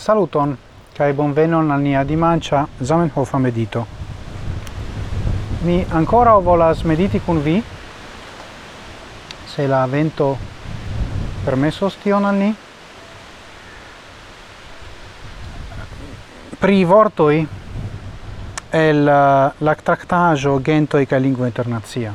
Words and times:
Saluton, 0.00 0.56
cae 0.96 1.12
bonvenon 1.12 1.70
al 1.70 1.82
nia 1.84 2.04
dimancia 2.04 2.66
Zamenhofa 2.80 3.36
medito. 3.38 3.86
Mi 5.60 5.84
ancora 5.90 6.32
volas 6.40 6.80
mediti 6.84 7.20
cun 7.20 7.42
vi, 7.42 7.62
se 9.44 9.66
la 9.66 9.84
vento 9.84 10.38
permesos 11.44 11.98
tion 12.00 12.24
al 12.24 12.34
ni, 12.34 12.54
pri 16.58 16.84
vortoi 16.84 17.46
el 18.70 19.06
eh, 19.06 19.12
uh, 19.12 19.52
la 19.58 19.74
tractajo 19.74 20.60
gento 20.62 20.96
e 20.96 21.18
lingua 21.18 21.44
internazia. 21.44 22.14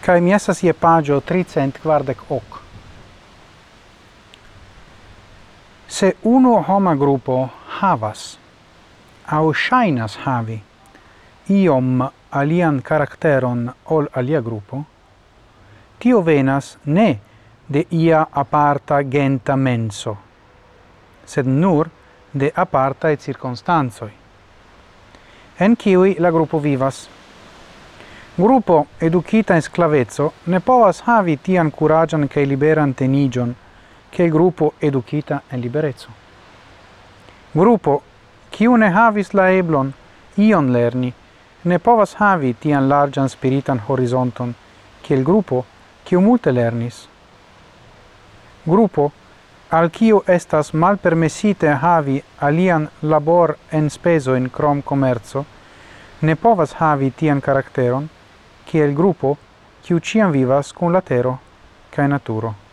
Kai 0.00 0.20
mi 0.22 0.32
essa 0.32 0.54
si 0.54 0.68
e 0.68 0.72
pagio 0.72 1.20
348. 1.20 2.63
se 5.94 6.16
uno 6.22 6.64
homa 6.68 6.96
gruppo 6.96 7.48
havas 7.80 8.38
au 9.26 9.52
shainas 9.54 10.16
havi 10.24 10.58
iom 11.48 12.02
alian 12.30 12.82
karakteron 12.82 13.70
ol 13.84 14.06
alia 14.12 14.40
gruppo 14.42 14.80
tio 15.98 16.22
venas 16.22 16.78
ne 16.84 17.20
de 17.68 17.86
ia 17.90 18.26
aparta 18.32 19.02
genta 19.02 19.56
menso, 19.56 20.16
sed 21.26 21.46
nur 21.46 21.88
de 22.38 22.52
aparta 22.54 23.10
et 23.10 23.20
circunstanzoi, 23.20 24.12
en 25.58 25.76
kiui 25.76 26.16
la 26.18 26.30
gruppo 26.30 26.58
vivas. 26.58 27.08
Gruppo 28.36 28.86
educita 28.98 29.54
in 29.54 29.62
sclavezzo 29.62 30.32
ne 30.44 30.60
povas 30.60 31.02
havi 31.06 31.36
tian 31.36 31.70
curagian 31.70 32.28
che 32.28 32.44
liberan 32.44 32.94
tenigion 32.94 33.54
che 34.14 34.28
gruppo 34.28 34.74
educita 34.78 35.42
en 35.48 35.58
liberezzo. 35.58 36.08
Gruppo, 37.50 38.02
kiu 38.48 38.76
ne 38.76 38.88
havis 38.88 39.32
la 39.32 39.48
eblon 39.50 39.92
ion 40.36 40.70
lerni, 40.70 41.12
ne 41.62 41.78
povas 41.78 42.14
havi 42.20 42.54
tian 42.54 42.86
largan 42.86 43.28
spiritan 43.28 43.80
horizonton, 43.88 44.54
che 45.00 45.14
il 45.14 45.24
gruppo, 45.24 45.64
kiu 46.04 46.20
multe 46.20 46.52
lernis. 46.52 47.08
Gruppo, 48.62 49.10
al 49.70 49.90
kiu 49.90 50.22
estas 50.26 50.70
malpermesite 50.72 51.74
havi 51.82 52.22
alian 52.38 52.88
labor 53.00 53.56
en 53.70 53.90
speso 53.90 54.34
in 54.34 54.48
crom 54.50 54.82
commerzo, 54.82 55.44
ne 56.20 56.36
povas 56.36 56.74
havi 56.78 57.10
tian 57.10 57.40
che 57.40 58.78
il 58.78 58.94
gruppo, 58.94 59.36
kiu 59.82 59.98
ciam 59.98 60.30
vivas 60.30 60.72
con 60.72 60.92
latero, 60.92 61.38
cae 61.90 62.06
naturo 62.06 62.63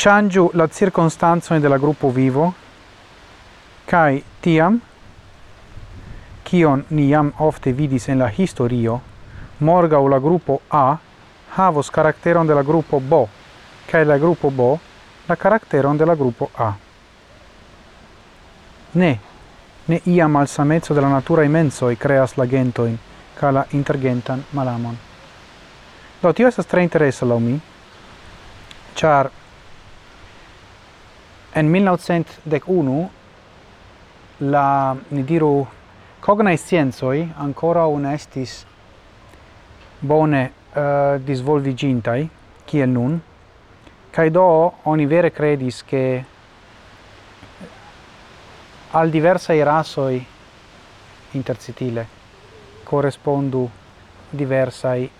shangiu 0.00 0.50
la 0.54 0.66
circonstanzoin 0.68 1.60
de 1.60 1.68
la 1.68 1.76
gruppo 1.78 2.10
vivo, 2.10 2.54
kai 3.84 4.24
tiam, 4.40 4.80
kion 6.44 6.84
ni 6.90 7.10
jam 7.10 7.32
ofte 7.38 7.72
vidis 7.72 8.08
en 8.08 8.18
la 8.18 8.30
historio, 8.36 9.00
morgau 9.58 10.08
la 10.08 10.18
gruppo 10.18 10.62
A 10.70 10.96
havos 11.56 11.90
caracteron 11.90 12.46
de 12.46 12.54
la 12.54 12.62
gruppo 12.62 13.00
B, 13.00 13.26
kai 13.90 14.04
la 14.04 14.16
gruppo 14.18 14.50
B 14.50 14.78
la 15.28 15.36
caracteron 15.36 15.98
de 15.98 16.06
la 16.06 16.14
gruppo 16.14 16.50
A. 16.56 16.72
Ne, 18.92 19.18
ne 19.86 20.00
ia 20.06 20.28
malsamezzo 20.28 20.94
de 20.94 21.00
la 21.00 21.08
natura 21.08 21.44
imensoi 21.44 21.96
creas 21.96 22.36
la 22.36 22.46
gentoin, 22.46 22.98
ca 23.34 23.50
la 23.52 23.66
intergentan 23.70 24.44
malamon. 24.52 24.96
Do, 26.22 26.32
tio 26.32 26.48
estas 26.48 26.66
tre 26.66 26.82
interesa 26.82 27.26
lau 27.26 27.38
mi, 27.38 27.60
char 28.94 29.30
En 31.52 31.70
1911 31.70 33.08
la, 34.38 34.96
ni 35.08 35.24
diru, 35.24 35.66
cognai 36.20 36.56
scienzoi 36.56 37.32
ancora 37.36 37.86
un 37.86 38.06
estis 38.06 38.64
bone 39.98 40.52
uh, 40.72 41.18
disvolvigintai, 41.18 42.28
kiel 42.64 42.88
nun, 42.88 43.20
kai 44.10 44.30
do 44.30 44.74
oni 44.82 45.06
vere 45.06 45.30
credis 45.30 45.84
che 45.84 46.24
al 48.92 49.10
diversa 49.10 49.52
rasoi 49.62 50.24
intercitile 51.32 52.06
correspondu 52.84 53.70
diversai 54.30 55.10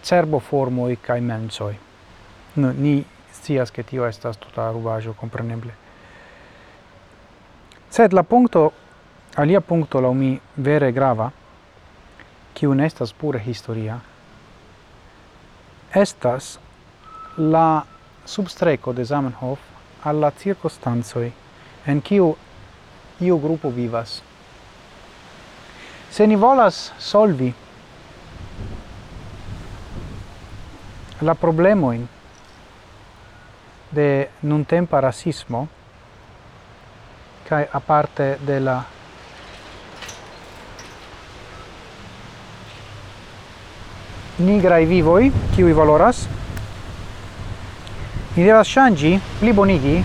cerboformoi 0.00 0.98
kai 1.00 1.20
mensoi. 1.20 1.78
No, 2.54 2.70
ni 2.70 3.04
scias 3.32 3.70
che 3.70 3.84
tio 3.84 4.04
estas 4.04 4.38
tuta 4.38 4.70
rubajo 4.70 5.12
compreneble 5.12 5.74
sed 7.88 8.12
la 8.12 8.22
punto 8.22 8.72
alia 9.34 9.60
punto 9.60 10.00
la 10.00 10.12
mi 10.12 10.40
vere 10.54 10.92
grava 10.92 11.30
che 12.52 12.66
un 12.66 12.80
estas 12.80 13.12
pura 13.12 13.40
historia 13.44 14.00
estas 15.90 16.58
la 17.36 17.84
substreco 18.24 18.92
de 18.92 19.04
Zamenhof 19.04 19.58
alla 20.02 20.30
circostanzoi 20.30 21.32
en 21.86 22.02
kiu 22.02 22.36
iu 23.20 23.38
gruppo 23.40 23.70
vivas. 23.70 24.22
Se 26.10 26.26
ni 26.26 26.36
volas 26.36 26.92
solvi 26.98 27.54
la 31.20 31.34
problemoin 31.34 32.08
de 33.90 34.28
nuntempa 34.40 35.00
rasismo 35.00 35.68
cae 37.48 37.68
parte 37.80 38.38
de 38.44 38.60
la 38.60 38.82
i 44.80 44.86
vivoi, 44.86 45.32
kiui 45.54 45.72
valoras, 45.72 46.28
ni 48.36 48.44
devas 48.44 48.68
shangi, 48.68 49.18
pli 49.40 49.52
bonigi, 49.52 50.04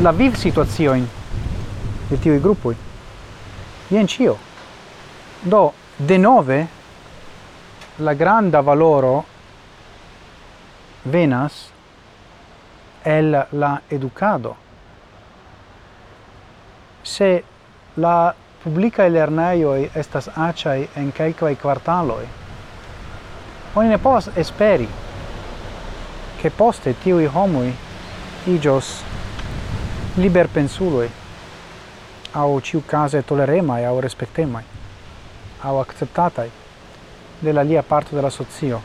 la 0.00 0.12
viv 0.12 0.34
situazioin 0.34 1.08
de 2.08 2.16
i 2.16 2.40
gruppi 2.40 2.74
Ien 3.90 4.06
cio. 4.06 4.36
Do, 5.42 5.72
de 5.96 6.18
nove, 6.18 6.66
la 7.98 8.14
granda 8.14 8.60
valoro 8.60 9.24
venas 11.02 11.69
el 13.04 13.46
la 13.52 13.80
educado. 13.90 14.56
Se 17.02 17.44
la 17.96 18.34
publica 18.64 19.12
lerneioi 19.12 19.90
estas 19.94 20.30
acai 20.36 20.88
en 20.96 21.12
quelcae 21.12 21.56
quartaloi, 21.56 22.28
oni 23.74 23.88
ne 23.88 23.98
povas 23.98 24.30
esperi 24.36 24.88
che 26.42 26.50
poste 26.50 26.94
tiui 26.94 27.26
homui 27.26 27.74
igios 28.46 29.04
liberpensuloi 30.16 31.10
au 32.32 32.60
ciu 32.60 32.82
case 32.86 33.22
toleremai 33.22 33.84
au 33.84 34.00
respectemai 34.00 34.64
au 35.60 35.78
acceptatai 35.78 36.50
della 37.38 37.62
lia 37.62 37.82
parte 37.82 38.14
della 38.14 38.30
sozio. 38.30 38.80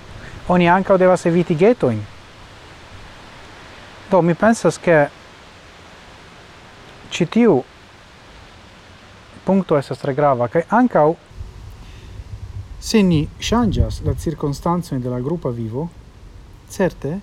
Oni 0.48 0.70
anca 0.70 0.98
devas 0.98 1.26
eviti 1.26 1.56
ghettoin, 1.56 2.06
do 4.16 4.22
mi 4.22 4.34
pensas 4.34 4.80
che 4.80 5.10
citiu 7.10 7.62
punto 9.44 9.76
esas 9.76 9.98
tre 9.98 10.14
grava 10.14 10.48
che 10.48 10.64
ancau 10.70 11.18
se 12.80 13.02
ni 13.02 13.28
changias 13.38 14.02
la 14.04 14.16
circostanzo 14.16 14.96
de 14.96 15.10
la 15.10 15.20
grupa 15.20 15.50
vivo 15.50 15.90
certe 16.70 17.20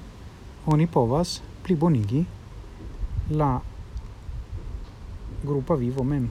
oni 0.65 0.87
povas 0.87 1.41
plibonigi 1.63 2.27
la 3.29 3.61
grupa 5.43 5.75
vivo 5.75 6.03
mem. 6.03 6.31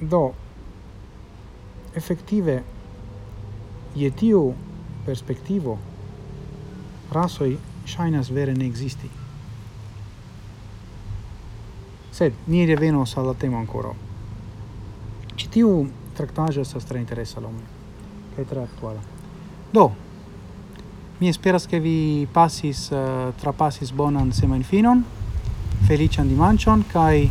Do 0.00 0.34
effettive 1.94 2.62
je 3.94 4.10
tiu 4.10 4.54
rasoi 7.12 7.56
shainas 7.86 8.30
vere 8.30 8.54
ne 8.54 8.66
existi. 8.66 9.08
Sed 12.12 12.32
ni 12.46 12.66
revenos 12.66 13.16
alla 13.16 13.34
temo 13.34 13.58
ankoraŭ. 13.58 13.94
Ĉi 15.38 15.48
tiu 15.54 15.86
tre 16.18 16.98
interesa 16.98 17.40
laŭ 17.40 17.52
mi 17.52 17.62
kaj 18.36 18.44
tre 18.44 18.62
aktuala. 18.62 19.00
Do, 19.72 19.90
mi 21.20 21.28
esperas 21.28 21.66
ke 21.66 21.78
vi 21.80 22.26
passis, 22.32 22.88
uh, 22.92 22.98
eh, 22.98 23.32
trapassis 23.40 23.92
bonan 23.92 24.32
semajnfinon, 24.32 25.04
feliĉan 25.86 26.28
dimanĉon 26.28 26.84
kai 26.92 27.28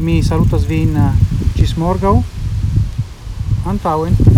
mi 0.00 0.22
salutas 0.22 0.68
vin 0.68 0.96
uh, 0.96 1.12
ĝis 1.56 1.76
morgaŭ 1.76 2.16
Antauen. 3.66 4.31